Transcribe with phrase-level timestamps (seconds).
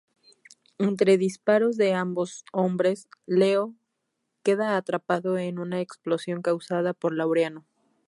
[0.79, 3.75] Entre disparos de ambos hombres, Leo
[4.41, 7.67] queda atrapado en una explosión causada por Laureano.